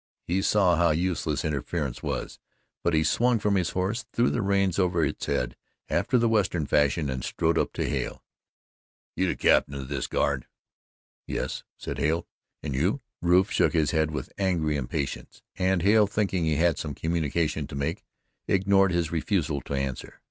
[0.25, 2.39] He saw how useless interference was,
[2.83, 5.55] but he swung from his horse, threw the reins over its head
[5.91, 8.23] after the Western fashion and strode up to Hale.
[9.15, 10.47] "You the captain of this guard?"
[11.27, 12.25] "Yes," said Hale;
[12.63, 16.95] "and you?" Rufe shook his head with angry impatience, and Hale, thinking he had some
[16.95, 18.03] communication to make,
[18.47, 20.19] ignored his refusal to answer.